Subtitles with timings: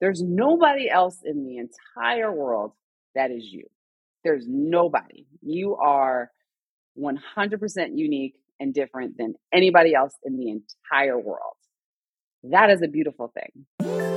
[0.00, 2.72] There's nobody else in the entire world
[3.14, 3.64] that is you.
[4.24, 5.26] There's nobody.
[5.42, 6.30] You are
[6.98, 11.54] 100% unique and different than anybody else in the entire world.
[12.44, 14.09] That is a beautiful thing.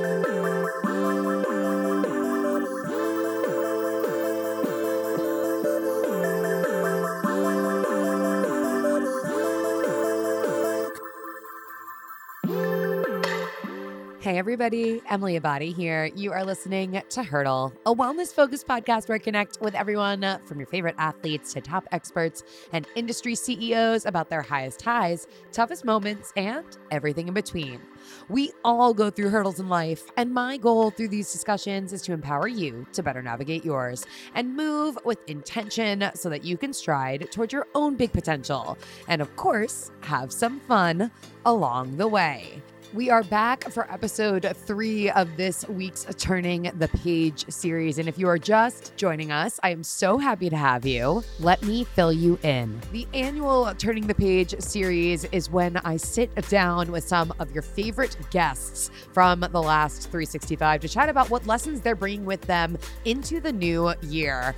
[14.24, 16.06] Hey, everybody, Emily Abbate here.
[16.16, 20.38] You are listening to Hurdle, a wellness focused podcast where I connect with everyone uh,
[20.46, 25.84] from your favorite athletes to top experts and industry CEOs about their highest highs, toughest
[25.84, 27.82] moments, and everything in between.
[28.30, 32.14] We all go through hurdles in life, and my goal through these discussions is to
[32.14, 37.30] empower you to better navigate yours and move with intention so that you can stride
[37.30, 38.78] toward your own big potential.
[39.06, 41.10] And of course, have some fun
[41.44, 42.62] along the way.
[42.94, 47.98] We are back for episode three of this week's Turning the Page series.
[47.98, 51.24] And if you are just joining us, I am so happy to have you.
[51.40, 52.80] Let me fill you in.
[52.92, 57.62] The annual Turning the Page series is when I sit down with some of your
[57.62, 62.78] favorite guests from the last 365 to chat about what lessons they're bringing with them
[63.04, 64.54] into the new year.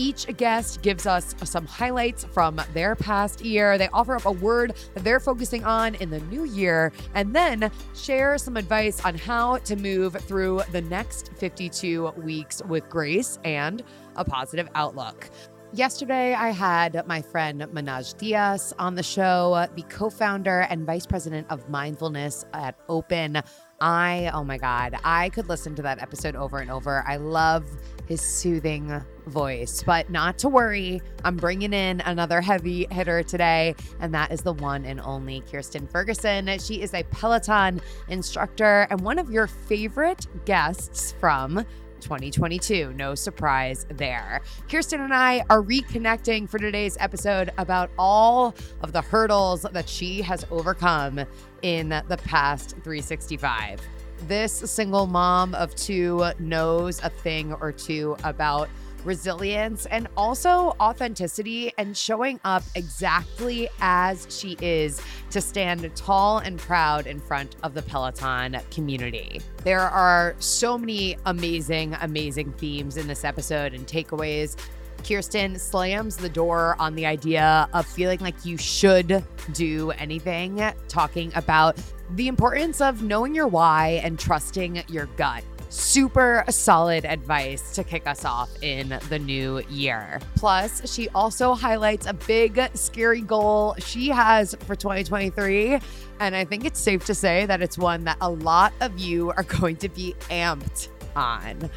[0.00, 3.76] Each guest gives us some highlights from their past year.
[3.76, 7.70] They offer up a word that they're focusing on in the new year, and then
[7.94, 13.82] share some advice on how to move through the next 52 weeks with grace and
[14.16, 15.28] a positive outlook.
[15.74, 21.04] Yesterday, I had my friend Manoj Dias on the show, the co founder and vice
[21.04, 23.42] president of mindfulness at Open.
[23.82, 27.04] I, oh my God, I could listen to that episode over and over.
[27.06, 27.66] I love
[28.10, 31.00] his soothing voice, but not to worry.
[31.22, 35.86] I'm bringing in another heavy hitter today, and that is the one and only Kirsten
[35.86, 36.58] Ferguson.
[36.58, 41.64] She is a Peloton instructor and one of your favorite guests from
[42.00, 42.94] 2022.
[42.94, 44.40] No surprise there.
[44.68, 50.20] Kirsten and I are reconnecting for today's episode about all of the hurdles that she
[50.22, 51.20] has overcome
[51.62, 53.80] in the past 365.
[54.28, 58.68] This single mom of two knows a thing or two about
[59.04, 65.00] resilience, and also authenticity and showing up exactly as she is
[65.30, 69.40] to stand tall and proud in front of the Peloton community.
[69.64, 74.56] There are so many amazing, amazing themes in this episode and takeaways.
[75.00, 81.32] Kirsten slams the door on the idea of feeling like you should do anything, talking
[81.34, 81.76] about
[82.10, 88.06] the importance of knowing your why and trusting your gut super solid advice to kick
[88.06, 90.20] us off in the new year.
[90.34, 95.78] Plus, she also highlights a big, scary goal she has for 2023.
[96.18, 99.30] And I think it's safe to say that it's one that a lot of you
[99.30, 101.70] are going to be amped on.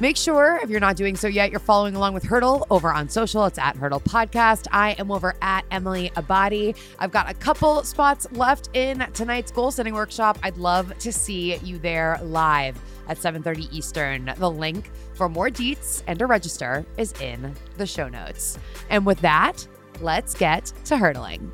[0.00, 3.08] Make sure, if you're not doing so yet, you're following along with Hurdle over on
[3.08, 3.44] social.
[3.44, 4.66] It's at Hurdle Podcast.
[4.72, 6.76] I am over at Emily Abbate.
[6.98, 10.36] I've got a couple spots left in tonight's goal setting workshop.
[10.42, 14.34] I'd love to see you there live at 7:30 Eastern.
[14.36, 18.58] The link for more deets and to register is in the show notes.
[18.90, 19.64] And with that,
[20.00, 21.52] let's get to hurdling.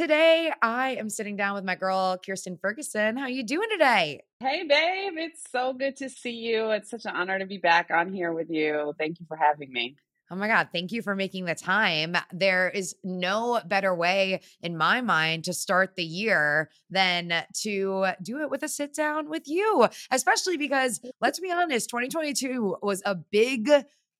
[0.00, 3.18] Today, I am sitting down with my girl Kirsten Ferguson.
[3.18, 4.22] How are you doing today?
[4.42, 5.12] Hey, babe.
[5.18, 6.70] It's so good to see you.
[6.70, 8.94] It's such an honor to be back on here with you.
[8.98, 9.96] Thank you for having me.
[10.30, 12.16] Oh my God, thank you for making the time.
[12.32, 18.40] There is no better way, in my mind, to start the year than to do
[18.40, 23.16] it with a sit down with you, especially because let's be honest, 2022 was a
[23.16, 23.68] big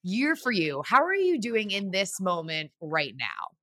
[0.03, 0.83] year for you.
[0.85, 3.57] How are you doing in this moment right now?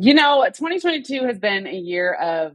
[0.00, 2.52] You know, 2022 has been a year of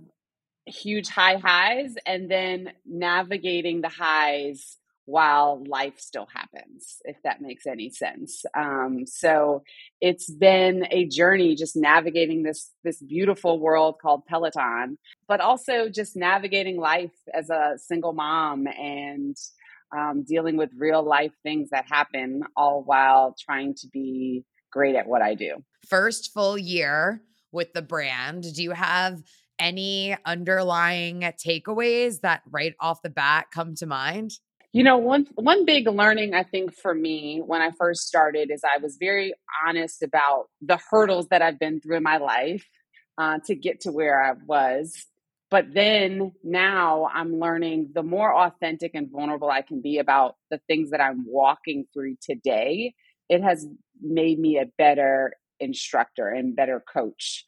[0.65, 7.67] huge high highs and then navigating the highs while life still happens, if that makes
[7.67, 8.45] any sense.
[8.55, 9.63] Um, so
[9.99, 14.97] it's been a journey just navigating this this beautiful world called Peloton,
[15.27, 19.35] but also just navigating life as a single mom and
[19.93, 25.07] um, dealing with real life things that happen, all while trying to be great at
[25.07, 25.61] what I do.
[25.89, 27.21] First full year
[27.53, 28.43] with the brand.
[28.53, 29.21] Do you have
[29.59, 34.31] any underlying takeaways that right off the bat come to mind?
[34.73, 38.61] You know, one one big learning I think for me when I first started is
[38.63, 39.33] I was very
[39.65, 42.65] honest about the hurdles that I've been through in my life
[43.19, 45.05] uh, to get to where I was.
[45.51, 50.59] But then now I'm learning the more authentic and vulnerable I can be about the
[50.65, 52.95] things that I'm walking through today,
[53.29, 53.67] it has
[54.01, 57.43] made me a better instructor and better coach.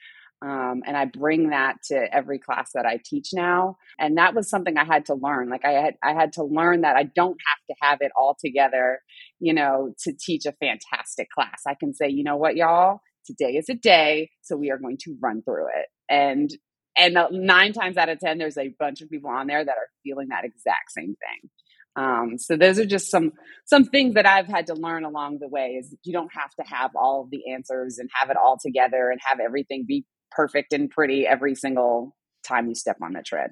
[0.45, 3.77] Um, and I bring that to every class that I teach now.
[3.97, 5.49] And that was something I had to learn.
[5.49, 8.37] Like I had, I had to learn that I don't have to have it all
[8.39, 8.99] together,
[9.39, 11.61] you know, to teach a fantastic class.
[11.65, 14.97] I can say, you know what, y'all, today is a day, so we are going
[15.05, 15.87] to run through it.
[16.09, 16.51] And
[16.97, 19.89] and nine times out of ten, there's a bunch of people on there that are
[20.03, 21.49] feeling that exact same thing.
[21.95, 23.33] Um, so those are just some
[23.65, 25.77] some things that I've had to learn along the way.
[25.79, 29.19] Is you don't have to have all the answers and have it all together and
[29.23, 32.15] have everything be perfect and pretty every single
[32.45, 33.51] time you step on the tread.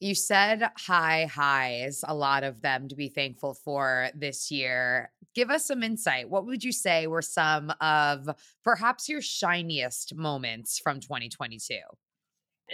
[0.00, 5.12] You said high highs, a lot of them to be thankful for this year.
[5.34, 6.30] Give us some insight.
[6.30, 8.30] What would you say were some of
[8.64, 11.74] perhaps your shiniest moments from 2022?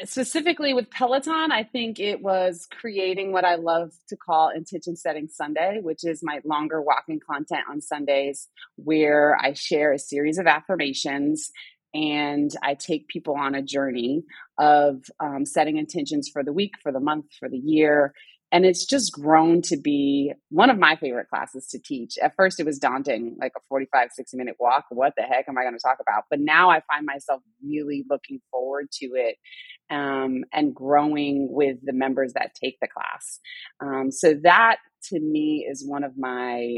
[0.05, 5.29] Specifically with Peloton, I think it was creating what I love to call intention setting
[5.29, 10.47] Sunday, which is my longer walking content on Sundays where I share a series of
[10.47, 11.51] affirmations
[11.95, 14.25] and I take people on a journey
[14.59, 18.13] of um, setting intentions for the week, for the month, for the year,
[18.53, 22.17] and it's just grown to be one of my favorite classes to teach.
[22.23, 24.85] At first, it was daunting, like a 45, 60 minute walk.
[24.91, 26.25] What the heck am I going to talk about?
[26.31, 29.37] But now I find myself really looking forward to it
[29.91, 33.41] um, and growing with the members that take the class.
[33.81, 34.77] Um, so, that
[35.11, 36.77] to me is one of my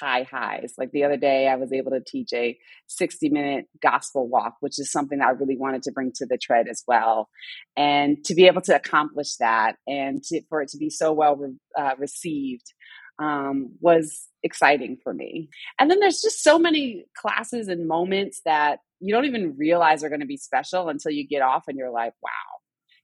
[0.00, 0.74] high highs.
[0.78, 2.58] Like the other day, I was able to teach a
[2.88, 6.68] 60 minute gospel walk, which is something I really wanted to bring to the tread
[6.68, 7.28] as well.
[7.76, 11.36] And to be able to accomplish that and to, for it to be so well
[11.36, 12.72] re- uh, received
[13.18, 15.48] um, was exciting for me.
[15.78, 20.08] And then there's just so many classes and moments that you don't even realize are
[20.08, 22.30] going to be special until you get off and you're like, wow,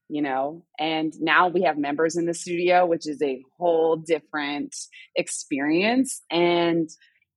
[0.09, 0.63] you know?
[0.77, 4.75] And now we have members in the studio which is a whole different
[5.15, 6.89] experience and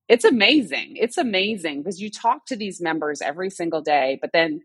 [0.09, 0.97] it's amazing.
[0.97, 4.61] It's amazing because you talk to these members every single day but then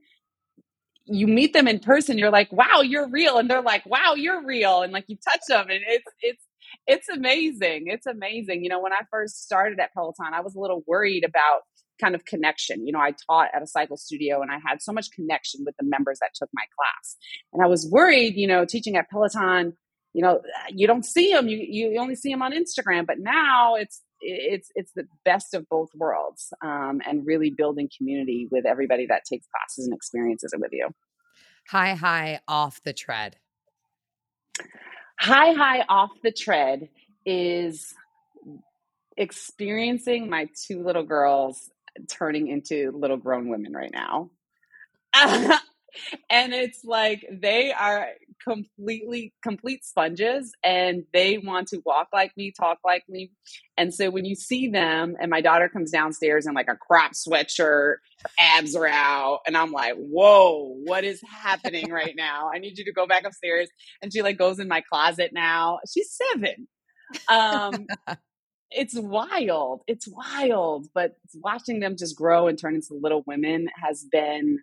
[1.06, 4.46] you meet them in person you're like wow you're real and they're like wow you're
[4.46, 6.44] real and like you touch them and it's it's
[6.86, 7.86] it's amazing.
[7.88, 8.64] It's amazing.
[8.64, 11.62] You know when i first started at peloton i was a little worried about
[12.00, 12.86] kind of connection.
[12.86, 15.76] You know, I taught at a cycle studio and I had so much connection with
[15.80, 17.16] the members that took my class.
[17.54, 19.74] And I was worried, you know, teaching at Peloton,
[20.14, 23.76] you know, you don't see them, you, you only see them on Instagram, but now
[23.76, 29.06] it's, it's it's the best of both worlds um, and really building community with everybody
[29.08, 30.90] that takes classes and experiences it with you
[31.70, 33.36] high high off the tread
[35.20, 36.90] high high off the tread
[37.26, 37.94] is
[39.18, 41.70] experiencing my two little girls
[42.10, 44.30] turning into little grown women right now.
[46.30, 48.08] and it's like they are
[48.44, 53.32] completely complete sponges and they want to walk like me talk like me.
[53.78, 57.12] And so when you see them and my daughter comes downstairs in like a crop
[57.14, 57.96] sweatshirt
[58.40, 62.50] abs are out and i'm like whoa what is happening right now?
[62.54, 63.70] I need you to go back upstairs.
[64.02, 65.80] And she like goes in my closet now.
[65.92, 66.68] She's seven.
[67.30, 67.88] Um
[68.72, 69.82] it's wild.
[69.88, 70.88] It's wild.
[70.94, 74.60] But watching them just grow and turn into little women has been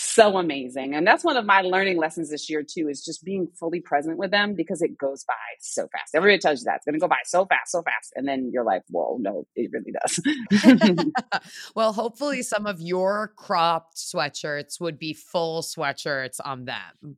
[0.00, 0.94] so amazing.
[0.94, 4.16] And that's one of my learning lessons this year too, is just being fully present
[4.16, 6.14] with them because it goes by so fast.
[6.14, 8.12] Everybody tells you that it's going to go by so fast, so fast.
[8.14, 11.04] And then you're like, whoa, no, it really does.
[11.74, 17.16] well, hopefully some of your cropped sweatshirts would be full sweatshirts on them.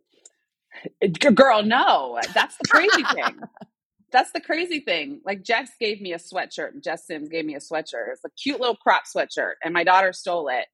[1.35, 3.41] Girl, no, that's the crazy thing
[4.13, 5.21] that's the crazy thing.
[5.25, 6.83] Like Jess gave me a sweatshirt.
[6.83, 8.13] Jess Sims gave me a sweatshirt.
[8.13, 10.67] It's a cute little crop sweatshirt, and my daughter stole it.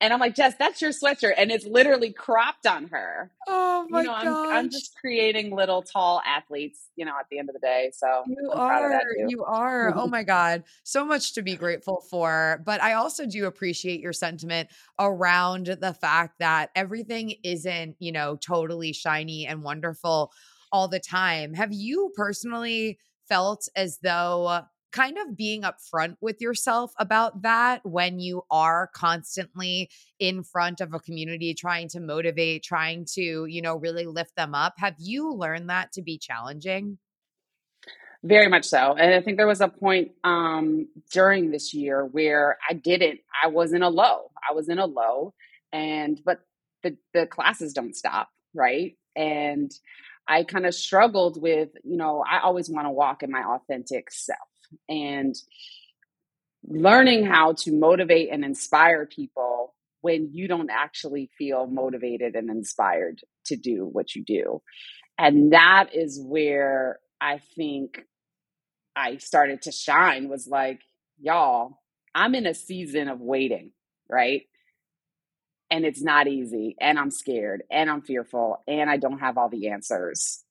[0.00, 3.30] And I'm like, Jess, that's your sweatshirt, and it's literally cropped on her.
[3.46, 4.14] Oh my you know.
[4.14, 6.88] I'm, I'm just creating little tall athletes.
[6.96, 9.96] You know, at the end of the day, so you I'm are, you are.
[9.96, 12.62] oh my god, so much to be grateful for.
[12.66, 18.36] But I also do appreciate your sentiment around the fact that everything isn't, you know,
[18.36, 20.32] totally shiny and wonderful
[20.72, 21.54] all the time.
[21.54, 22.98] Have you personally
[23.28, 24.62] felt as though
[24.92, 30.92] kind of being upfront with yourself about that when you are constantly in front of
[30.92, 34.74] a community trying to motivate, trying to, you know, really lift them up?
[34.76, 36.98] Have you learned that to be challenging?
[38.22, 38.94] Very much so.
[38.94, 43.48] And I think there was a point um, during this year where I didn't, I
[43.48, 44.30] was in a low.
[44.48, 45.34] I was in a low.
[45.72, 46.40] And, but
[46.82, 48.96] the, the classes don't stop, right?
[49.16, 49.72] And
[50.28, 54.10] I kind of struggled with, you know, I always want to walk in my authentic
[54.10, 54.38] self
[54.88, 55.34] and
[56.64, 63.20] learning how to motivate and inspire people when you don't actually feel motivated and inspired
[63.46, 64.62] to do what you do.
[65.18, 68.02] And that is where I think
[68.96, 70.80] I started to shine was like,
[71.20, 71.78] y'all,
[72.14, 73.72] I'm in a season of waiting,
[74.08, 74.42] right?
[75.72, 79.50] And it's not easy and i'm scared and i'm fearful and i don't have all
[79.50, 80.44] the answers.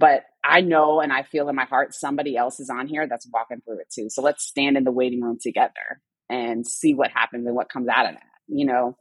[0.00, 3.28] But i know and i feel in my heart somebody else is on here that's
[3.32, 4.10] walking through it too.
[4.10, 7.88] So let's stand in the waiting room together and see what happens and what comes
[7.88, 8.96] out of that you know?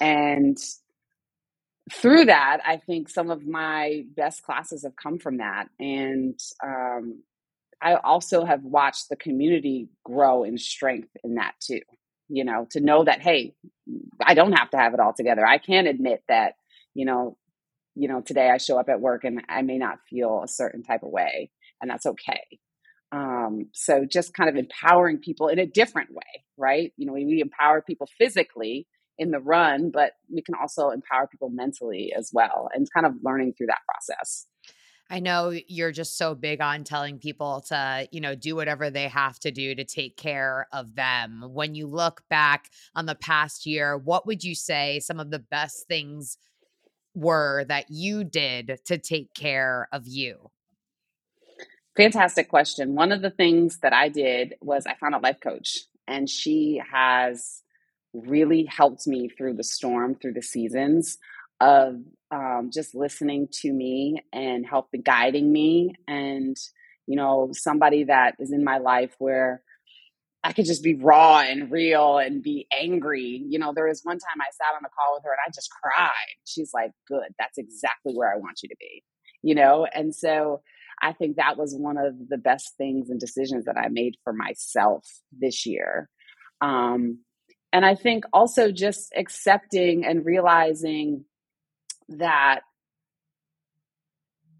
[0.00, 0.58] And
[1.92, 5.68] through that i think some of my best classes have come from that.
[5.80, 7.22] And um,
[7.82, 11.80] i also have watched the community grow in strength in that too
[12.28, 13.54] you know to know that hey
[14.24, 15.46] i don't have to have it all together.
[15.46, 16.54] I can admit that
[16.94, 17.36] you know
[17.94, 20.82] you know today i show up at work and i may not feel a certain
[20.82, 21.50] type of way
[21.80, 22.42] and that's okay.
[23.12, 26.92] Um, so just kind of empowering people in a different way right?
[26.96, 28.86] You know we, we empower people physically
[29.18, 33.14] in the run but we can also empower people mentally as well and kind of
[33.22, 34.46] learning through that process
[35.14, 39.06] I know you're just so big on telling people to, you know, do whatever they
[39.06, 41.44] have to do to take care of them.
[41.52, 45.38] When you look back on the past year, what would you say some of the
[45.38, 46.36] best things
[47.14, 50.50] were that you did to take care of you?
[51.96, 52.96] Fantastic question.
[52.96, 55.78] One of the things that I did was I found a life coach,
[56.08, 57.62] and she has
[58.12, 61.18] really helped me through the storm, through the seasons
[61.60, 62.00] of
[62.30, 66.56] um, just listening to me and helping guiding me and
[67.06, 69.62] you know somebody that is in my life where
[70.42, 73.42] i could just be raw and real and be angry.
[73.46, 75.50] You know there was one time i sat on a call with her and i
[75.54, 76.36] just cried.
[76.44, 77.34] She's like good.
[77.38, 79.02] That's exactly where i want you to be
[79.44, 79.86] you know?
[79.94, 80.62] And so
[81.02, 84.32] i think that was one of the best things and decisions that i made for
[84.32, 85.04] myself
[85.38, 86.08] this year.
[86.60, 87.18] Um,
[87.72, 91.24] and i think also just accepting and realizing
[92.10, 92.60] that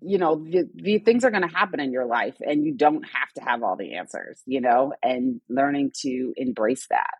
[0.00, 3.04] you know the, the things are going to happen in your life and you don't
[3.04, 7.14] have to have all the answers you know and learning to embrace that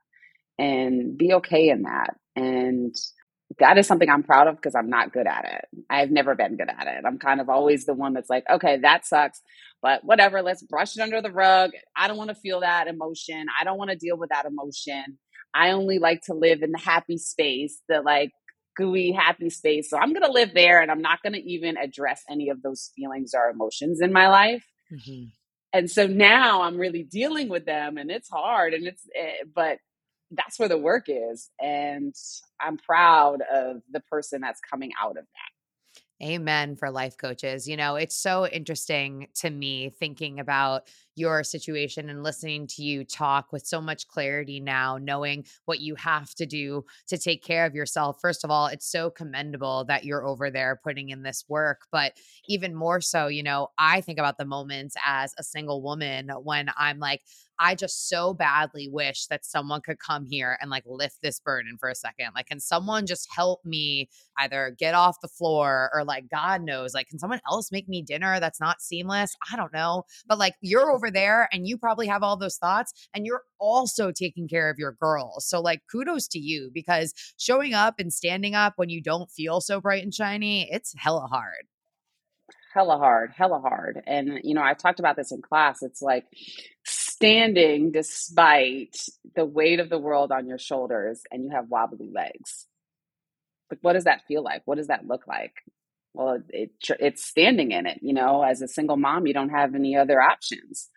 [0.59, 2.17] and be okay in that.
[2.37, 2.95] And
[3.61, 5.85] that is something i'm proud of because i'm not good at it.
[5.89, 7.05] I've never been good at it.
[7.07, 9.41] I'm kind of always the one that's like okay that sucks
[9.83, 11.71] but whatever let's brush it under the rug.
[11.97, 13.47] I don't want to feel that emotion.
[13.61, 15.19] I don't want to deal with that emotion.
[15.55, 18.33] I only like to live in the happy space the like
[18.77, 19.91] gooey, happy space.
[19.91, 22.63] So I'm going to live there and I'm not going to even address any of
[22.63, 24.65] those feelings or emotions in my life.
[24.93, 25.25] Mm-hmm.
[25.73, 29.79] And so now I'm really dealing with them and it's hard and it's, eh, but
[30.31, 31.51] that's where the work is.
[31.61, 32.15] And
[32.61, 35.54] I'm proud of the person that's coming out of that.
[36.25, 37.69] Amen for life coaches.
[37.69, 43.05] You know, it's so interesting to me thinking about your situation and listening to you
[43.05, 47.67] talk with so much clarity now, knowing what you have to do to take care
[47.67, 48.21] of yourself.
[48.23, 51.83] First of all, it's so commendable that you're over there putting in this work.
[51.93, 52.15] But
[52.49, 56.71] even more so, you know, I think about the moments as a single woman when
[56.79, 57.21] I'm like,
[57.59, 61.77] I just so badly wish that someone could come here and like lift this burden
[61.79, 62.29] for a second.
[62.35, 64.09] Like, can someone just help me
[64.39, 68.03] either get off the floor or like, God knows, like, can someone else make me
[68.03, 69.35] dinner that's not seamless?
[69.53, 70.05] I don't know.
[70.27, 74.11] But like, you're over there and you probably have all those thoughts and you're also
[74.11, 75.47] taking care of your girls.
[75.47, 79.61] So, like, kudos to you because showing up and standing up when you don't feel
[79.61, 81.67] so bright and shiny, it's hella hard
[82.75, 84.03] hella hard, hella hard.
[84.05, 85.81] And, you know, I talked about this in class.
[85.83, 86.25] It's like
[87.15, 88.97] standing despite
[89.37, 92.67] the weight of the world on your shoulders and you have wobbly legs.
[93.71, 94.63] Like, what does that feel like?
[94.65, 95.55] What does that look like?
[96.13, 98.01] Well, it, it, it's standing in it.
[98.03, 100.89] You know, as a single mom, you don't have any other options.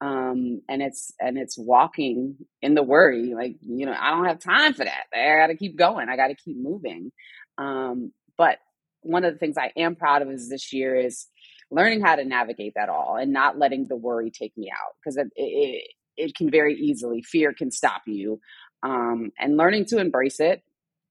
[0.00, 3.34] Um, and it's and it's walking in the worry.
[3.34, 5.04] Like, you know, I don't have time for that.
[5.14, 6.08] I got to keep going.
[6.08, 7.12] I got to keep moving.
[7.58, 8.58] Um, but
[9.02, 11.26] one of the things I am proud of is this year is
[11.70, 15.16] learning how to navigate that all and not letting the worry take me out because
[15.16, 15.84] it, it,
[16.16, 18.40] it can very easily fear can stop you
[18.82, 20.62] um, and learning to embrace it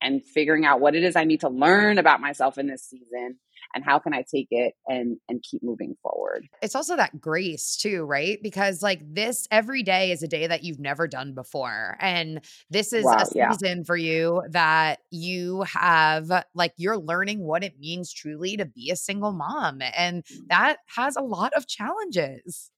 [0.02, 3.38] and figuring out what it is I need to learn about myself in this season
[3.74, 6.48] and how can I take it and and keep moving forward.
[6.62, 8.40] It's also that grace too, right?
[8.42, 11.98] Because like this every day is a day that you've never done before.
[12.00, 13.84] And this is wow, a season yeah.
[13.86, 18.96] for you that you have like you're learning what it means truly to be a
[18.96, 20.48] single mom and mm.
[20.50, 22.72] that has a lot of challenges.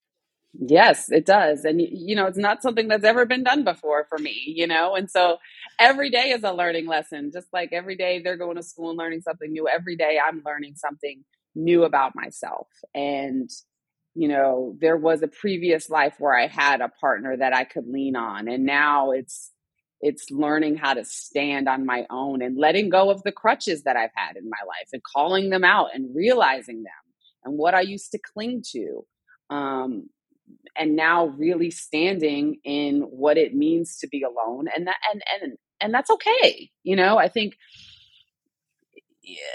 [0.54, 1.64] Yes, it does.
[1.64, 4.94] And, you know, it's not something that's ever been done before for me, you know?
[4.94, 5.38] And so
[5.78, 7.30] every day is a learning lesson.
[7.32, 9.66] Just like every day they're going to school and learning something new.
[9.66, 12.66] Every day I'm learning something new about myself.
[12.94, 13.48] And,
[14.14, 17.86] you know, there was a previous life where I had a partner that I could
[17.86, 18.46] lean on.
[18.46, 19.52] And now it's,
[20.02, 23.96] it's learning how to stand on my own and letting go of the crutches that
[23.96, 26.92] I've had in my life and calling them out and realizing them
[27.44, 29.06] and what I used to cling to.
[29.48, 30.10] Um,
[30.76, 35.52] and now really standing in what it means to be alone and that and and
[35.80, 36.70] and that's okay.
[36.84, 37.54] You know, I think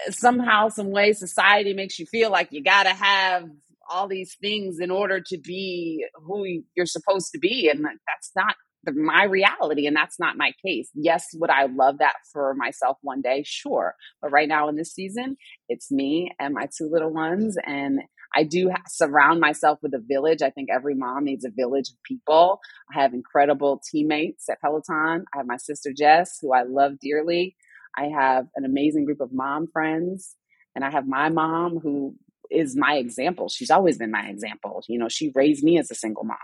[0.10, 3.50] somehow, some way, society makes you feel like you got to have
[3.90, 8.56] all these things in order to be who you're supposed to be, and that's not
[8.96, 10.90] my reality and that's not my case.
[10.94, 13.44] Yes, would I love that for myself one day?
[13.46, 13.96] Sure.
[14.22, 15.36] But right now in this season,
[15.68, 18.00] it's me and my two little ones and
[18.36, 20.42] I do surround myself with a village.
[20.42, 22.60] I think every mom needs a village of people.
[22.94, 25.26] I have incredible teammates at Peloton.
[25.34, 27.56] I have my sister Jess, who I love dearly.
[27.98, 30.36] I have an amazing group of mom friends.
[30.76, 32.16] And I have my mom, who
[32.52, 33.50] is my example.
[33.50, 34.84] She's always been my example.
[34.88, 36.38] You know, she raised me as a single mom.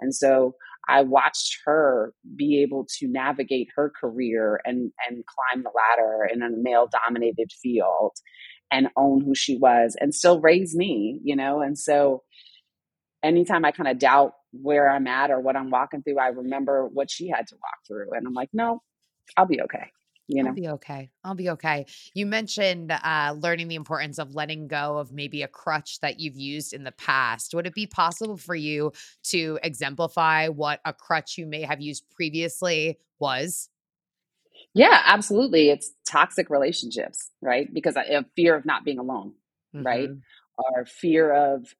[0.00, 0.54] And so
[0.90, 6.42] I watched her be able to navigate her career and, and climb the ladder in
[6.42, 8.12] a male dominated field
[8.72, 11.60] and own who she was and still raise me, you know?
[11.60, 12.22] And so
[13.22, 16.86] anytime I kind of doubt where I'm at or what I'm walking through, I remember
[16.86, 18.16] what she had to walk through.
[18.16, 18.82] And I'm like, no,
[19.36, 19.90] I'll be okay.
[20.32, 20.50] You know?
[20.50, 21.10] I'll be okay.
[21.24, 21.86] I'll be okay.
[22.14, 26.36] You mentioned uh, learning the importance of letting go of maybe a crutch that you've
[26.36, 27.52] used in the past.
[27.52, 28.92] Would it be possible for you
[29.24, 33.70] to exemplify what a crutch you may have used previously was?
[34.72, 35.70] Yeah, absolutely.
[35.70, 37.72] It's toxic relationships, right?
[37.72, 39.32] Because I have fear of not being alone,
[39.74, 39.84] mm-hmm.
[39.84, 40.10] right?
[40.56, 41.74] Or fear of,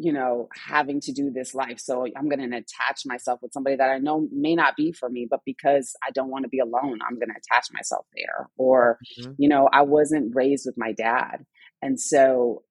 [0.00, 1.78] you know, having to do this life.
[1.78, 5.08] So I'm going to attach myself with somebody that I know may not be for
[5.10, 8.48] me, but because I don't want to be alone, I'm going to attach myself there.
[8.56, 9.32] Or, mm-hmm.
[9.36, 11.44] you know, I wasn't raised with my dad.
[11.82, 12.62] And so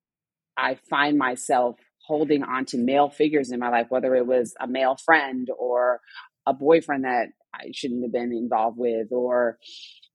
[0.57, 4.67] I find myself holding on to male figures in my life, whether it was a
[4.67, 6.01] male friend or
[6.47, 9.59] a boyfriend that I shouldn't have been involved with or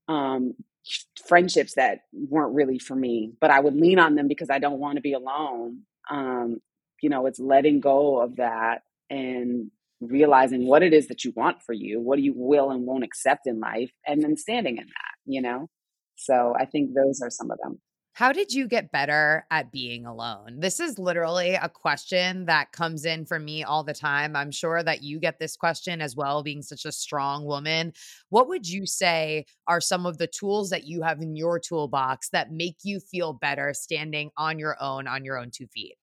[0.09, 0.55] um,
[1.27, 4.81] friendships that weren't really for me, but I would lean on them because I don't
[4.81, 5.83] want to be alone.
[6.11, 6.59] Um,
[7.03, 9.71] you know, it's letting go of that and
[10.01, 13.47] realizing what it is that you want for you, what you will and won't accept
[13.47, 15.69] in life, and then standing in that, you know?
[16.17, 17.81] So I think those are some of them.
[18.13, 20.61] How did you get better at being alone?
[20.61, 24.37] This is literally a question that comes in for me all the time.
[24.37, 27.93] I'm sure that you get this question as well, being such a strong woman.
[28.29, 32.29] What would you say are some of the tools that you have in your toolbox
[32.29, 35.97] that make you feel better standing on your own, on your own two feet?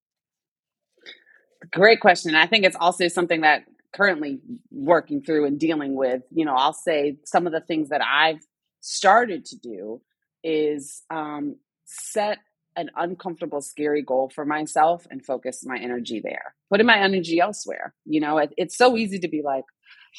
[1.70, 2.34] Great question.
[2.36, 4.40] I think it's also something that currently
[4.72, 6.24] working through and dealing with.
[6.32, 8.40] You know, I'll say some of the things that I've
[8.80, 10.02] started to do
[10.44, 12.40] is um, set
[12.76, 16.56] an uncomfortable, scary goal for myself and focus my energy there.
[16.70, 17.94] Putting my energy elsewhere.
[18.06, 19.66] You know, it, it's so easy to be like,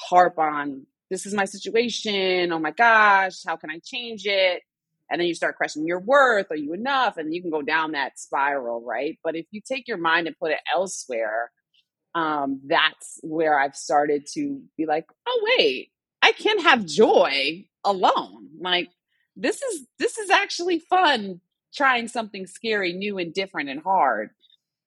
[0.09, 2.53] harp on, this is my situation.
[2.53, 4.63] Oh my gosh, how can I change it?
[5.12, 6.46] And then you start questioning your worth.
[6.51, 7.18] Are you enough?
[7.18, 9.18] And you can go down that spiral, right?
[9.22, 11.53] But if you take your mind and put it elsewhere,
[12.14, 15.90] um, that's where I've started to be like, oh, wait,
[16.22, 18.48] I can have joy alone.
[18.59, 18.88] Like,
[19.37, 21.40] this is this is actually fun
[21.75, 24.31] trying something scary, new, and different and hard.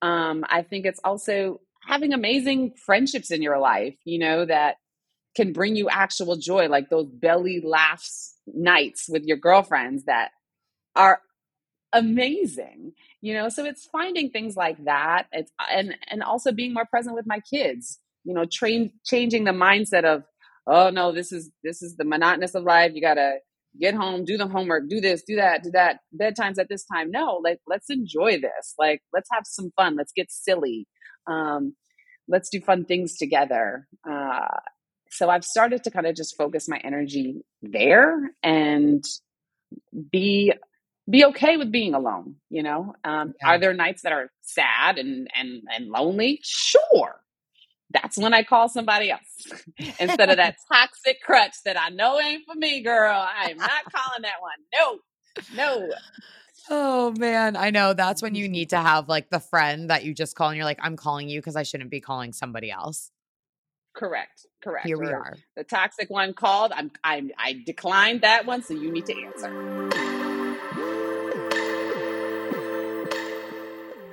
[0.02, 4.76] Um, I think it's also having amazing friendships in your life, you know, that
[5.36, 10.30] can bring you actual joy, like those belly laughs nights with your girlfriends that
[10.94, 11.20] are
[11.92, 16.84] amazing you know so it's finding things like that it's and and also being more
[16.84, 20.22] present with my kids you know train changing the mindset of
[20.66, 23.36] oh no this is this is the monotonous of life you gotta
[23.80, 27.10] get home, do the homework, do this, do that, do that, bedtime's at this time.
[27.10, 28.74] No, like let's enjoy this.
[28.78, 29.96] Like let's have some fun.
[29.96, 30.86] Let's get silly.
[31.26, 31.74] Um,
[32.28, 33.86] let's do fun things together.
[34.08, 34.46] Uh,
[35.10, 39.04] so I've started to kind of just focus my energy there and
[40.10, 40.52] be
[41.08, 43.48] be okay with being alone you know um, yeah.
[43.50, 47.20] are there nights that are sad and and and lonely sure
[47.90, 49.62] that's when I call somebody else
[49.98, 53.14] instead of that toxic crutch that I know ain't for me, girl.
[53.14, 54.98] I am not calling that one.
[55.54, 55.90] No, no.
[56.68, 60.14] Oh man, I know that's when you need to have like the friend that you
[60.14, 63.10] just call and you're like, I'm calling you because I shouldn't be calling somebody else.
[63.96, 64.46] Correct.
[64.62, 64.86] Correct.
[64.86, 65.34] Here we or are.
[65.56, 66.72] The toxic one called.
[66.74, 67.30] I'm I'm.
[67.38, 70.35] I declined that one, so you need to answer.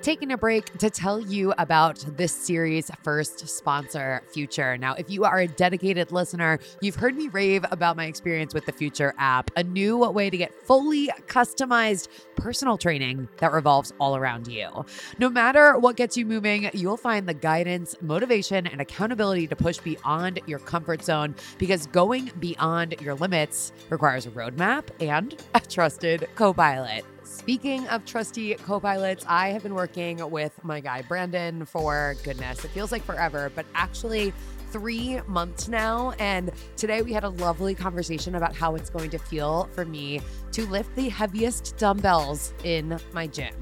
[0.04, 4.78] Taking a break to tell you about this series' first sponsor, Future.
[4.78, 8.66] Now, if you are a dedicated listener, you've heard me rave about my experience with
[8.66, 14.18] the Future app, a new way to get fully customized personal training that revolves all
[14.18, 14.86] around you.
[15.20, 19.78] No matter what gets you moving, you'll find the guidance, motivation, and accountability to push
[19.78, 26.28] beyond your comfort zone because going beyond your limits requires a roadmap and a trusted
[26.36, 27.06] co pilot.
[27.24, 32.64] Speaking of trusty co pilots, I have been working with my guy Brandon for goodness,
[32.64, 34.34] it feels like forever, but actually,
[34.72, 36.14] three months now.
[36.20, 40.20] And today we had a lovely conversation about how it's going to feel for me
[40.52, 43.54] to lift the heaviest dumbbells in my gym.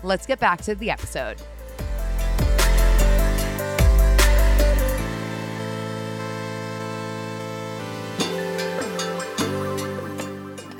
[0.04, 1.38] Let's get back to the episode.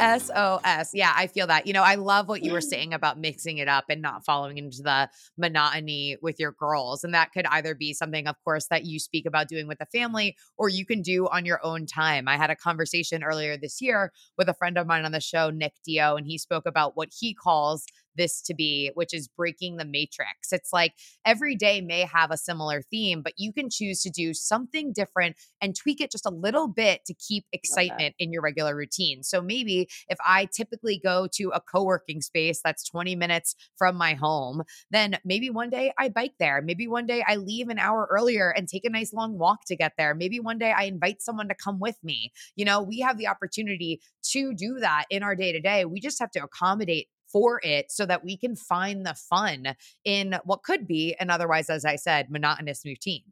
[0.02, 0.90] SOS.
[0.92, 1.66] Yeah, I feel that.
[1.66, 2.64] You know, I love what you were mm.
[2.64, 7.04] saying about mixing it up and not following into the monotony with your girls.
[7.04, 9.86] And that could either be something, of course, that you speak about doing with the
[9.86, 12.28] family or you can do on your own time.
[12.28, 15.50] I had a conversation earlier this year with a friend of mine on the show,
[15.50, 17.86] Nick Dio, and he spoke about what he calls
[18.16, 20.53] this to be, which is breaking the matrix.
[20.53, 20.94] It's like
[21.25, 25.37] every day may have a similar theme, but you can choose to do something different
[25.61, 29.22] and tweak it just a little bit to keep excitement in your regular routine.
[29.22, 33.96] So maybe if I typically go to a co working space that's 20 minutes from
[33.96, 36.62] my home, then maybe one day I bike there.
[36.62, 39.77] Maybe one day I leave an hour earlier and take a nice long walk to
[39.77, 40.14] get there.
[40.14, 42.33] Maybe one day I invite someone to come with me.
[42.57, 44.01] You know, we have the opportunity
[44.33, 45.85] to do that in our day to day.
[45.85, 50.38] We just have to accommodate for it so that we can find the fun in
[50.44, 53.24] what could be an otherwise, as I said, monotonous routine.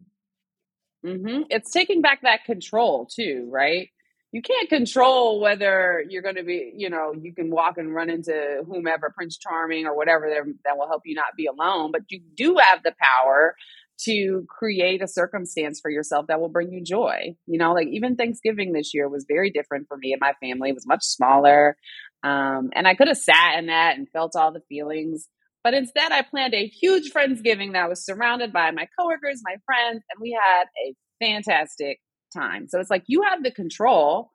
[1.04, 1.42] Mm-hmm.
[1.50, 3.88] It's taking back that control too, right?
[4.32, 8.08] You can't control whether you're going to be, you know, you can walk and run
[8.08, 10.30] into whomever, Prince Charming or whatever
[10.64, 13.56] that will help you not be alone, but you do have the power
[14.04, 17.34] to create a circumstance for yourself that will bring you joy.
[17.46, 20.70] You know, like even Thanksgiving this year was very different for me and my family.
[20.70, 21.76] It was much smaller.
[22.22, 25.28] Um, and I could have sat in that and felt all the feelings.
[25.62, 30.02] But instead, I planned a huge Friendsgiving that was surrounded by my coworkers, my friends,
[30.10, 31.98] and we had a fantastic
[32.34, 32.66] time.
[32.68, 34.30] So it's like you have the control.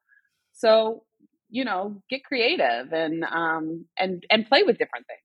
[0.53, 1.03] So,
[1.49, 5.24] you know, get creative and um and and play with different things.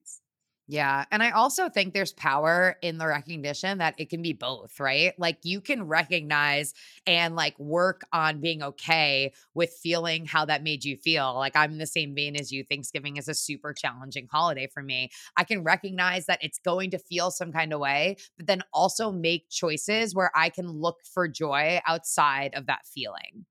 [0.71, 1.05] Yeah.
[1.11, 5.15] And I also think there's power in the recognition that it can be both, right?
[5.19, 6.75] Like you can recognize
[7.09, 11.35] and like work on being okay with feeling how that made you feel.
[11.35, 12.63] Like I'm in the same vein as you.
[12.63, 15.11] Thanksgiving is a super challenging holiday for me.
[15.37, 19.11] I can recognize that it's going to feel some kind of way, but then also
[19.11, 23.45] make choices where I can look for joy outside of that feeling.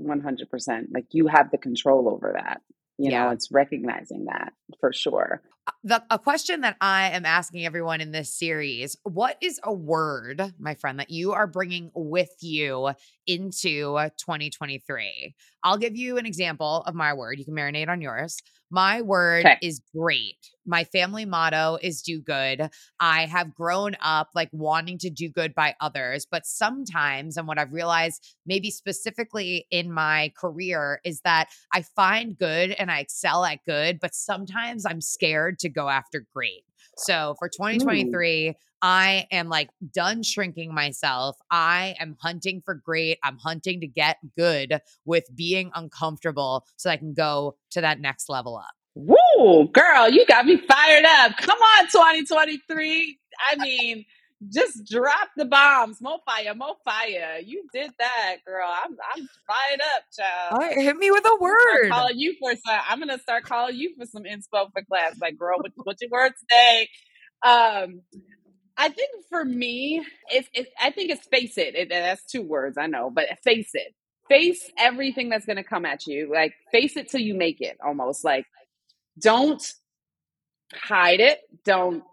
[0.00, 0.86] 100%.
[0.90, 2.62] Like you have the control over that.
[2.96, 3.24] You yeah.
[3.24, 5.42] know, it's recognizing that for sure.
[5.82, 10.54] The a question that I am asking everyone in this series, what is a word,
[10.58, 12.90] my friend, that you are bringing with you
[13.26, 15.34] into 2023?
[15.64, 17.38] I'll give you an example of my word.
[17.38, 18.38] You can marinate on yours.
[18.70, 19.58] My word okay.
[19.62, 20.36] is great.
[20.66, 22.68] My family motto is do good.
[23.00, 27.58] I have grown up like wanting to do good by others, but sometimes, and what
[27.58, 33.44] I've realized, maybe specifically in my career, is that I find good and I excel
[33.44, 36.64] at good, but sometimes I'm scared to go after great.
[36.98, 38.54] So for 2023, Ooh.
[38.82, 41.36] I am like done shrinking myself.
[41.50, 43.18] I am hunting for great.
[43.22, 48.28] I'm hunting to get good with being uncomfortable so I can go to that next
[48.28, 48.70] level up.
[48.94, 51.36] Woo, girl, you got me fired up.
[51.36, 53.18] Come on, 2023.
[53.50, 54.04] I mean,
[54.52, 56.00] just drop the bombs.
[56.00, 57.38] Mo fire, mo fire.
[57.44, 58.68] You did that, girl.
[58.68, 60.52] I'm I'm fired up, child.
[60.52, 61.90] All right, hit me with a word.
[61.90, 62.80] calling you for some.
[62.88, 65.16] I'm gonna start calling you for some inspo for class.
[65.20, 66.88] Like, girl, what, what's your word today?
[67.44, 68.02] Um,
[68.78, 70.48] I think for me, it's,
[70.80, 71.74] I think it's face it.
[71.74, 71.88] it.
[71.88, 73.92] That's two words, I know, but face it.
[74.28, 76.30] Face everything that's going to come at you.
[76.32, 77.76] Like face it till you make it.
[77.84, 78.46] Almost like
[79.20, 79.62] don't
[80.72, 81.40] hide it.
[81.64, 82.04] Don't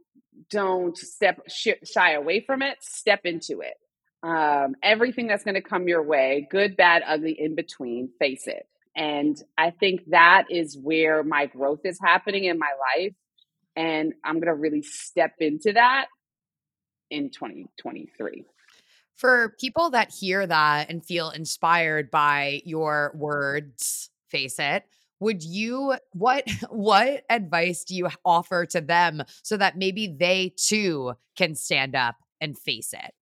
[0.49, 2.77] don't step shy away from it.
[2.81, 3.75] Step into it.
[4.23, 8.65] Um, everything that's going to come your way, good, bad, ugly, in between, face it.
[8.95, 13.13] And I think that is where my growth is happening in my life.
[13.75, 16.07] And I'm going to really step into that
[17.09, 18.45] in 2023.
[19.15, 24.83] For people that hear that and feel inspired by your words, face it,
[25.19, 31.13] would you what what advice do you offer to them so that maybe they too
[31.37, 33.13] can stand up and face it?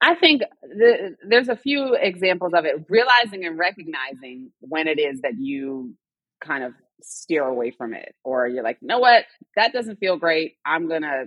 [0.00, 2.86] I think the, there's a few examples of it.
[2.88, 5.94] Realizing and recognizing when it is that you
[6.40, 9.24] kind of steer away from it, or you're like, you know what,
[9.56, 10.54] that doesn't feel great.
[10.64, 11.24] I'm gonna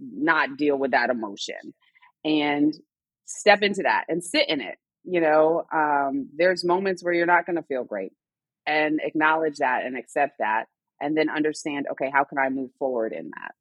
[0.00, 1.74] not deal with that emotion
[2.24, 2.74] and
[3.24, 4.76] step into that and sit in it.
[5.04, 8.12] You know, um, there's moments where you're not going to feel great
[8.66, 10.66] and acknowledge that and accept that
[11.00, 13.54] and then understand, okay, how can I move forward in that?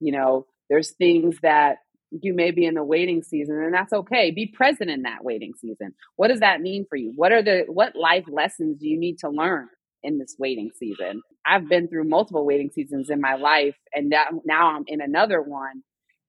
[0.00, 1.78] You know, there's things that
[2.10, 4.30] you may be in the waiting season and that's okay.
[4.30, 5.92] Be present in that waiting season.
[6.16, 7.12] What does that mean for you?
[7.14, 9.68] What are the what life lessons do you need to learn
[10.06, 11.20] in this waiting season.
[11.44, 15.42] I've been through multiple waiting seasons in my life, and now, now I'm in another
[15.42, 15.82] one.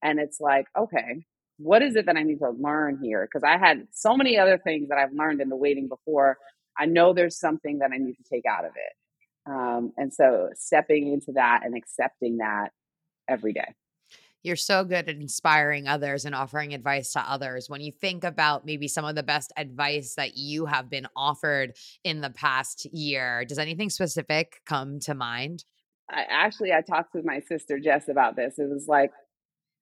[0.03, 1.25] And it's like, okay,
[1.57, 3.27] what is it that I need to learn here?
[3.27, 6.37] Because I had so many other things that I've learned in the waiting before.
[6.77, 9.51] I know there's something that I need to take out of it.
[9.51, 12.71] Um, and so stepping into that and accepting that
[13.27, 13.73] every day
[14.47, 17.69] you're so good at inspiring others and offering advice to others.
[17.69, 21.75] When you think about maybe some of the best advice that you have been offered
[22.03, 25.65] in the past year, does anything specific come to mind?
[26.09, 28.57] I, actually, I talked with my sister Jess about this.
[28.57, 29.11] It was like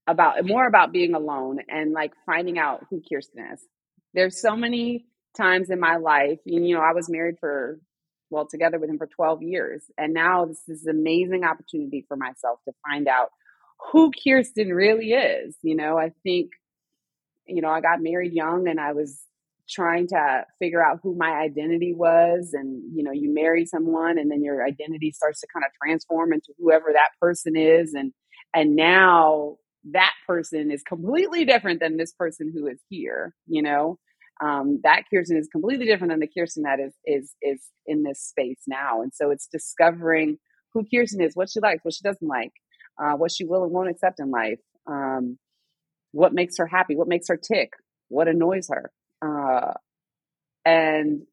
[0.07, 3.61] about more about being alone and like finding out who Kirsten is.
[4.13, 5.05] There's so many
[5.37, 7.79] times in my life, and, you know, I was married for
[8.31, 12.17] well together with him for 12 years, and now this is an amazing opportunity for
[12.17, 13.29] myself to find out
[13.91, 15.55] who Kirsten really is.
[15.61, 16.51] You know, I think,
[17.47, 19.21] you know, I got married young and I was
[19.69, 22.51] trying to figure out who my identity was.
[22.53, 26.33] And, you know, you marry someone and then your identity starts to kind of transform
[26.33, 27.93] into whoever that person is.
[27.93, 28.13] And,
[28.53, 29.57] and now
[29.91, 33.97] that person is completely different than this person who is here, you know?
[34.43, 38.19] Um, that Kirsten is completely different than the Kirsten that is is is in this
[38.19, 39.01] space now.
[39.01, 40.37] And so it's discovering
[40.73, 42.51] who Kirsten is, what she likes, what she doesn't like,
[43.01, 45.37] uh, what she will and won't accept in life, um,
[46.11, 47.73] what makes her happy, what makes her tick,
[48.07, 49.73] what annoys her, uh,
[50.63, 51.23] and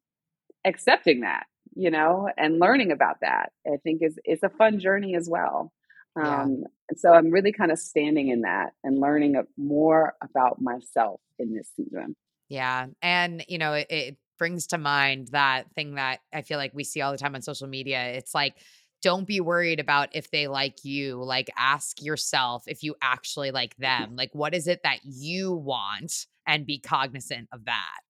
[0.64, 3.53] accepting that, you know, and learning about that.
[3.66, 5.72] I think is is a fun journey as well.
[6.14, 6.96] Um, yeah.
[6.96, 11.70] So I'm really kind of standing in that and learning more about myself in this
[11.77, 12.16] season.
[12.48, 16.72] Yeah, and you know, it, it brings to mind that thing that I feel like
[16.75, 18.03] we see all the time on social media.
[18.09, 18.57] It's like
[19.03, 21.23] don't be worried about if they like you.
[21.23, 24.03] Like, ask yourself if you actually like mm-hmm.
[24.05, 24.17] them.
[24.17, 26.27] Like, what is it that you want?
[26.47, 28.01] And be cognizant of that.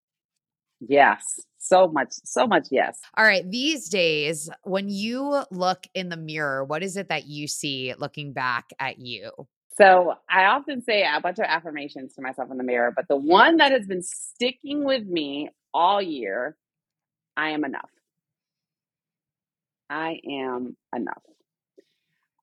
[0.80, 1.22] Yes.
[1.58, 2.98] So much, so much, yes.
[3.16, 3.48] All right.
[3.48, 8.32] These days, when you look in the mirror, what is it that you see looking
[8.32, 9.30] back at you?
[9.76, 13.16] So I often say a bunch of affirmations to myself in the mirror, but the
[13.16, 16.56] one that has been sticking with me all year
[17.36, 17.88] I am enough.
[19.92, 21.22] I am enough.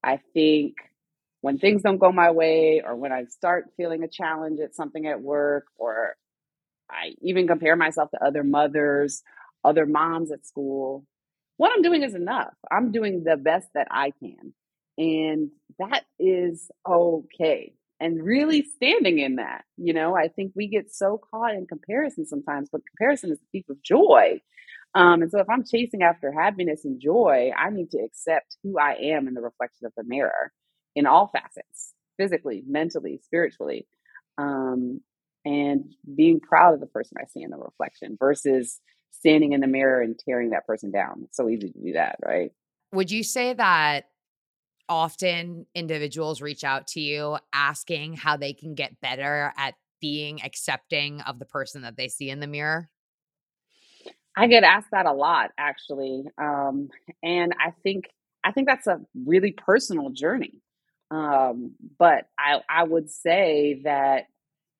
[0.04, 0.76] I think
[1.40, 5.06] when things don't go my way, or when I start feeling a challenge at something
[5.06, 6.14] at work, or
[6.88, 9.22] I even compare myself to other mothers,
[9.64, 11.04] other moms at school,
[11.56, 12.54] what I'm doing is enough.
[12.70, 14.54] I'm doing the best that I can.
[14.96, 17.74] And that is okay.
[17.98, 22.26] And really standing in that, you know, I think we get so caught in comparison
[22.26, 24.40] sometimes, but comparison is the thief of joy.
[24.94, 28.78] Um, and so if I'm chasing after happiness and joy, I need to accept who
[28.78, 30.52] I am in the reflection of the mirror
[30.96, 33.86] in all facets physically, mentally, spiritually.
[34.38, 35.00] Um,
[35.44, 39.66] and being proud of the person I see in the reflection versus standing in the
[39.66, 41.22] mirror and tearing that person down.
[41.24, 42.52] It's so easy to do that, right?
[42.92, 44.06] Would you say that
[44.88, 51.20] often individuals reach out to you asking how they can get better at being accepting
[51.22, 52.90] of the person that they see in the mirror?
[54.36, 56.88] I get asked that a lot, actually, um,
[57.22, 58.06] and I think
[58.44, 60.62] I think that's a really personal journey.
[61.10, 64.26] Um, but I I would say that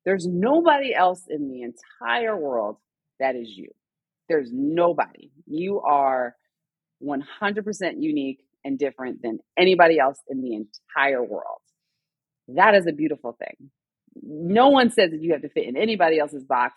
[0.04, 2.76] there's nobody else in the entire world
[3.18, 3.68] that is you.
[4.28, 5.30] There's nobody.
[5.46, 6.36] You are
[7.02, 11.60] 100% unique and different than anybody else in the entire world.
[12.48, 13.70] That is a beautiful thing.
[14.22, 16.74] No one says that you have to fit in anybody else's box.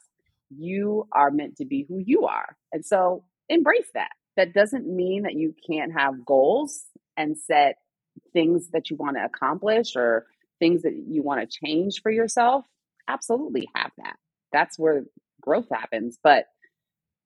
[0.57, 2.57] You are meant to be who you are.
[2.71, 4.11] And so embrace that.
[4.35, 6.85] That doesn't mean that you can't have goals
[7.15, 7.75] and set
[8.33, 10.25] things that you want to accomplish or
[10.59, 12.65] things that you want to change for yourself.
[13.07, 14.15] Absolutely have that.
[14.51, 15.03] That's where
[15.41, 16.17] growth happens.
[16.23, 16.45] But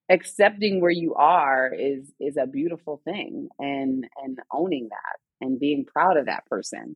[0.10, 5.86] accepting where you are is is a beautiful thing and and owning that and being
[5.86, 6.96] proud of that person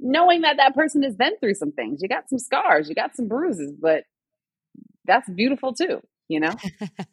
[0.00, 3.14] knowing that that person has been through some things you got some scars you got
[3.14, 4.04] some bruises but
[5.06, 6.52] that's beautiful too you know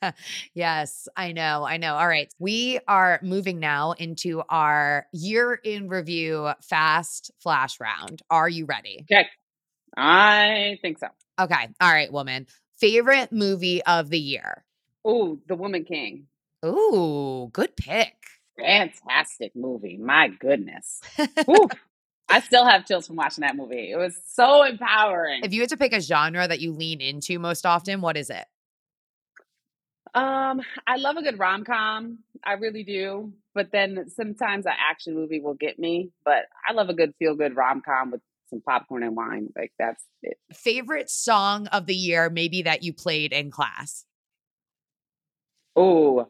[0.54, 5.88] yes i know i know all right we are moving now into our year in
[5.88, 9.28] review fast flash round are you ready okay
[9.96, 11.08] i think so
[11.40, 12.48] okay all right woman
[12.80, 14.64] favorite movie of the year
[15.06, 16.28] Oh, The Woman King.
[16.66, 18.16] Ooh, good pick.
[18.58, 19.98] Fantastic movie.
[19.98, 21.02] My goodness.
[22.30, 23.92] I still have chills from watching that movie.
[23.92, 25.42] It was so empowering.
[25.44, 28.30] If you had to pick a genre that you lean into most often, what is
[28.30, 28.46] it?
[30.16, 32.20] Um, I love a good rom com.
[32.44, 33.34] I really do.
[33.56, 36.12] But then sometimes an action movie will get me.
[36.24, 39.50] But I love a good feel good rom com with some popcorn and wine.
[39.56, 40.38] Like that's it.
[40.54, 44.06] Favorite song of the year, maybe that you played in class?
[45.76, 46.28] Oh,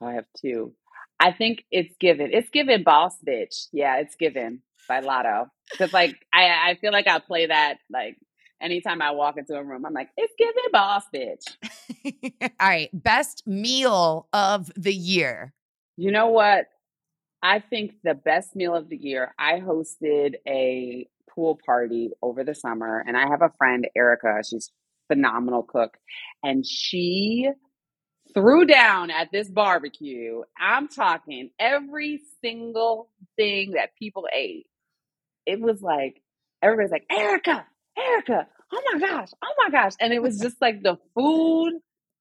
[0.00, 0.72] I have two.
[1.18, 2.30] I think it's given.
[2.32, 3.68] It's given boss bitch.
[3.72, 5.46] Yeah, it's given by Latto.
[5.70, 8.16] Because like I, I feel like I play that like
[8.60, 11.56] anytime I walk into a room, I'm like, it's given boss bitch.
[12.60, 12.90] All right.
[12.92, 15.52] Best meal of the year.
[15.96, 16.66] You know what?
[17.42, 22.54] I think the best meal of the year, I hosted a pool party over the
[22.54, 24.42] summer and I have a friend, Erica.
[24.48, 24.70] She's
[25.08, 25.98] phenomenal cook.
[26.42, 27.50] And she
[28.32, 30.42] threw down at this barbecue.
[30.58, 34.66] I'm talking every single thing that people ate.
[35.46, 36.20] It was like
[36.62, 39.92] everybody's like, Erica, Erica, oh my gosh, oh my gosh.
[40.00, 41.74] And it was just like the food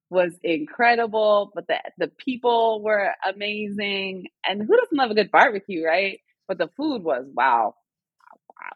[0.10, 4.26] was incredible, but the the people were amazing.
[4.48, 6.20] And who doesn't love a good barbecue, right?
[6.48, 7.76] But the food was wow.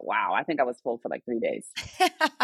[0.01, 1.65] Wow, I think I was full for like three days.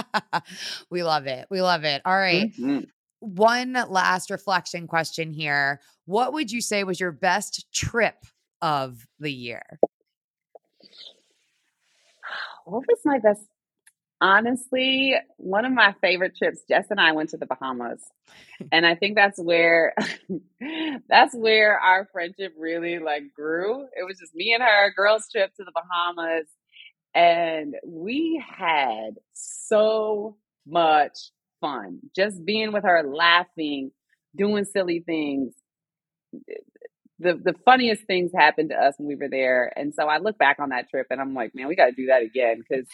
[0.90, 1.46] we love it.
[1.52, 2.02] We love it.
[2.06, 2.52] All right.
[2.54, 2.86] mm-hmm
[3.24, 5.80] one last reflection question here.
[6.06, 8.18] What would you say was your best trip
[8.62, 9.64] of the year?
[12.66, 13.42] What was my best?
[14.22, 18.02] Honestly, one of my favorite trips, Jess and I went to the Bahamas.
[18.72, 19.94] and I think that's where
[21.10, 23.84] that's where our friendship really like grew.
[23.84, 26.48] It was just me and her, girls trip to the Bahamas.
[27.14, 32.00] And we had so much fun.
[32.16, 33.92] Just being with her, laughing,
[34.36, 35.54] doing silly things.
[37.24, 39.72] The the funniest things happened to us when we were there.
[39.76, 41.92] And so I look back on that trip and I'm like, man, we got to
[41.92, 42.86] do that again because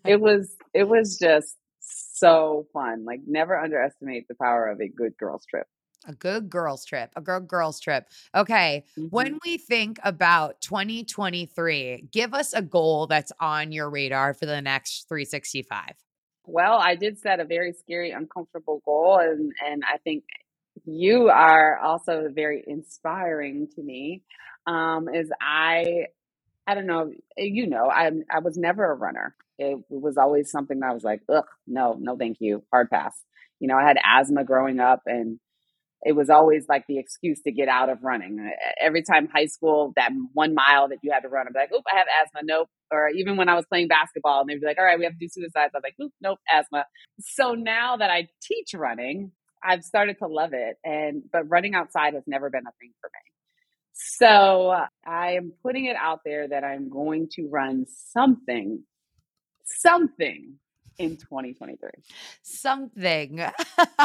[0.04, 3.04] it was it was just so fun.
[3.04, 5.66] Like never underestimate the power of a good girls trip.
[6.06, 8.08] A good girls trip, a good girls trip.
[8.34, 8.84] Okay.
[8.98, 9.08] Mm-hmm.
[9.08, 14.60] When we think about 2023, give us a goal that's on your radar for the
[14.60, 15.92] next 365.
[16.44, 20.24] Well, I did set a very scary, uncomfortable goal, and and I think
[20.84, 24.22] you are also very inspiring to me.
[24.66, 26.06] Um, is I,
[26.66, 29.34] I don't know, eh, you know, I I was never a runner.
[29.58, 33.14] It, was always something that I was like, ugh, no, no, thank you, hard pass.
[33.60, 35.38] You know, I had asthma growing up, and
[36.04, 38.38] it was always like the excuse to get out of running.
[38.40, 41.52] Eh, eh, every time high school, that one mile that you had to run, I'm
[41.54, 42.40] like, oop, I have asthma.
[42.44, 42.68] Nope.
[42.90, 45.14] Or even when I was playing basketball and they'd be like, all right, we have
[45.14, 45.72] to do suicides.
[45.74, 46.86] I'm like, oop, nope, asthma.
[47.20, 49.30] So now that I teach running,
[49.64, 50.76] I've started to love it.
[50.84, 53.32] And, but running outside has never been a thing for me.
[53.94, 54.74] So
[55.06, 58.82] I am putting it out there that I'm going to run something,
[59.64, 60.54] something
[60.98, 61.90] in 2023.
[62.42, 63.44] Something.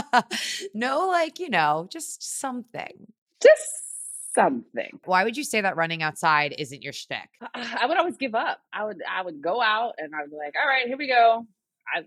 [0.73, 3.07] no, like, you know, just something.
[3.41, 3.87] Just
[4.37, 4.99] something.
[5.05, 7.29] Why would you say that running outside isn't your shtick?
[7.53, 8.59] I would always give up.
[8.71, 11.07] I would I would go out and I would be like, all right, here we
[11.07, 11.45] go.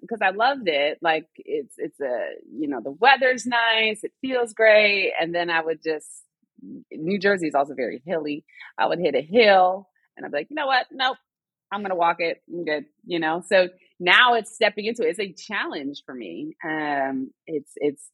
[0.01, 0.99] Because I, I, loved it.
[1.01, 5.63] Like it's it's a you know the weather's nice, it feels great, and then I
[5.63, 6.25] would just
[6.93, 8.45] New Jersey is also very hilly.
[8.79, 10.87] I would hit a hill and I'd be like, you know what?
[10.93, 11.17] Nope,
[11.73, 12.43] I'm gonna walk it.
[12.49, 12.85] I'm good.
[13.05, 13.43] You know.
[13.47, 13.69] So
[13.99, 15.11] now it's stepping into it.
[15.11, 16.57] It's a challenge for me.
[16.65, 18.11] Um, it's it's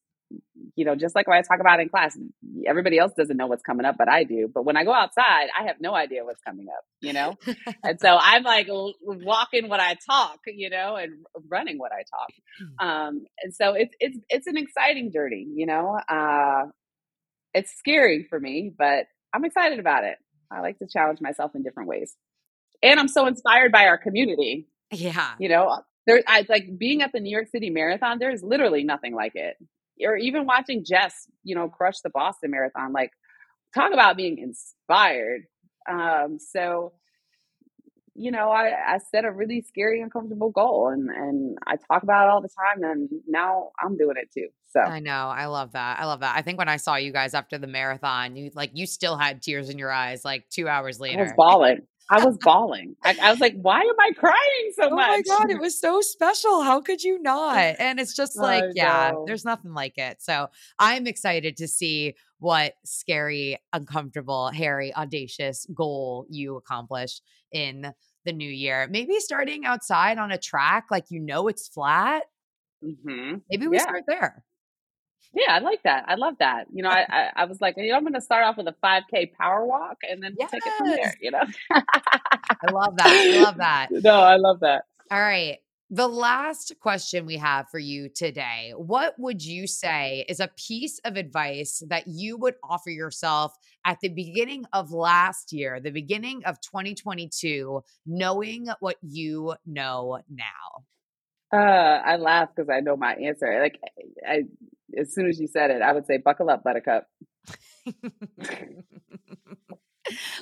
[0.75, 2.19] you know, just like when I talk about in class,
[2.67, 4.51] everybody else doesn't know what's coming up, but I do.
[4.53, 7.35] But when I go outside, I have no idea what's coming up, you know?
[7.83, 12.29] and so I'm like walking what I talk, you know, and running what I talk.
[12.59, 12.87] Hmm.
[12.87, 15.99] Um, and so it's, it's, it's an exciting journey, you know?
[16.09, 16.67] Uh,
[17.55, 20.19] it's scary for me, but I'm excited about it.
[20.51, 22.15] I like to challenge myself in different ways.
[22.83, 24.69] And I'm so inspired by our community.
[24.93, 25.33] Yeah.
[25.39, 29.15] You know, there I like being at the New York City Marathon, there's literally nothing
[29.15, 29.57] like it.
[30.03, 32.93] Or even watching Jess, you know, crush the Boston Marathon.
[32.93, 33.11] Like
[33.75, 35.43] talk about being inspired.
[35.89, 36.93] Um, so
[38.19, 42.27] you know, I, I set a really scary, uncomfortable goal and, and I talk about
[42.27, 44.49] it all the time and now I'm doing it too.
[44.71, 45.13] So I know.
[45.29, 46.01] I love that.
[46.01, 46.37] I love that.
[46.37, 49.43] I think when I saw you guys after the marathon, you like you still had
[49.43, 51.21] tears in your eyes like two hours later.
[51.21, 51.87] I was bawling.
[52.09, 52.97] I was bawling.
[53.03, 55.25] I, I, was like, why am I crying so oh much?
[55.29, 56.63] Oh my God, it was so special.
[56.63, 57.77] How could you not?
[57.79, 60.23] And it's just like, yeah, there's nothing like it.
[60.23, 60.49] So
[60.79, 67.93] I'm excited to see what scary, uncomfortable, hairy, audacious goal you accomplish in
[68.25, 68.87] the new year.
[68.91, 72.25] Maybe starting outside on a track, like you know it's flat.
[72.85, 73.39] Mm-hmm.
[73.51, 73.83] Maybe we yeah.
[73.83, 74.45] start there.
[75.37, 76.07] Yeah, I like that.
[76.09, 76.65] I love that.
[76.73, 78.67] You know, I, I, I was like, you know, I'm going to start off with
[78.67, 80.51] a 5K power walk and then yes.
[80.51, 81.43] take it from there, you know?
[81.71, 83.07] I love that.
[83.07, 83.89] I love that.
[84.03, 84.85] No, I love that.
[85.11, 85.59] All right.
[85.91, 91.01] The last question we have for you today What would you say is a piece
[91.05, 93.53] of advice that you would offer yourself
[93.85, 100.85] at the beginning of last year, the beginning of 2022, knowing what you know now?
[101.53, 103.61] Uh, I laugh because I know my answer.
[103.61, 103.79] Like,
[104.27, 104.43] I,
[104.99, 107.07] as soon as you said it, I would say, "Buckle up, Buttercup."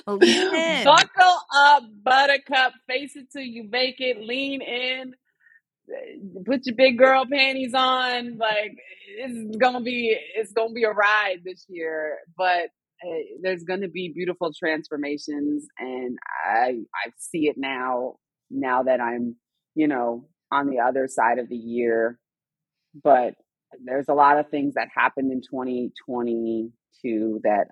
[0.07, 0.83] Lean in.
[0.83, 2.73] Buckle up, Buttercup.
[2.87, 4.19] Face it till you make it.
[4.21, 5.13] Lean in.
[6.45, 8.37] Put your big girl panties on.
[8.37, 8.75] Like
[9.07, 12.17] it's gonna be, it's gonna be a ride this year.
[12.37, 12.69] But
[13.05, 18.15] uh, there's gonna be beautiful transformations, and I I see it now.
[18.49, 19.35] Now that I'm,
[19.73, 22.19] you know, on the other side of the year.
[23.03, 23.35] But
[23.83, 27.65] there's a lot of things that happened in 2022 that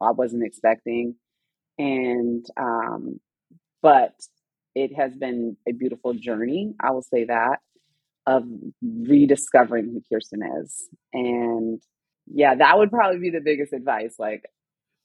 [0.00, 1.14] I wasn't expecting.
[1.78, 3.20] And, um,
[3.82, 4.14] but
[4.74, 7.60] it has been a beautiful journey, I will say that,
[8.26, 8.44] of
[8.82, 10.88] rediscovering who Kirsten is.
[11.12, 11.80] And
[12.26, 14.16] yeah, that would probably be the biggest advice.
[14.18, 14.44] Like,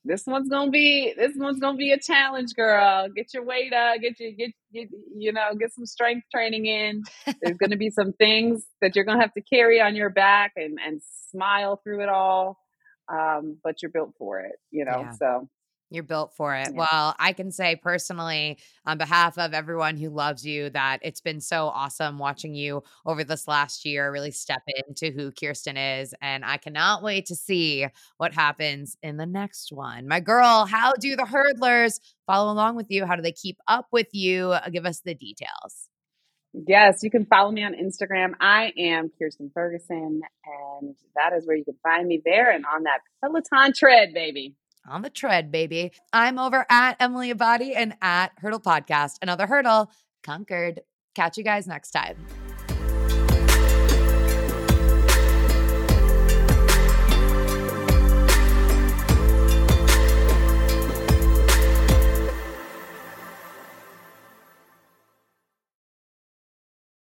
[0.03, 3.07] this one's gonna be this one's gonna be a challenge, girl.
[3.15, 7.03] Get your weight up, get your get, get you know, get some strength training in.
[7.41, 10.79] There's gonna be some things that you're gonna have to carry on your back and
[10.85, 12.57] and smile through it all.
[13.11, 15.01] Um, but you're built for it, you know.
[15.01, 15.11] Yeah.
[15.11, 15.49] So
[15.91, 16.69] you're built for it.
[16.71, 16.87] Yeah.
[16.91, 21.41] Well, I can say personally, on behalf of everyone who loves you, that it's been
[21.41, 26.15] so awesome watching you over this last year really step into who Kirsten is.
[26.21, 27.85] And I cannot wait to see
[28.17, 30.07] what happens in the next one.
[30.07, 33.05] My girl, how do the hurdlers follow along with you?
[33.05, 34.55] How do they keep up with you?
[34.71, 35.89] Give us the details.
[36.67, 38.33] Yes, you can follow me on Instagram.
[38.41, 42.83] I am Kirsten Ferguson, and that is where you can find me there and on
[42.83, 44.55] that Peloton tread, baby
[44.87, 45.91] on the tread, baby.
[46.13, 49.17] I'm over at Emily Abbate and at Hurdle Podcast.
[49.21, 49.91] Another hurdle
[50.23, 50.81] conquered.
[51.15, 52.15] Catch you guys next time.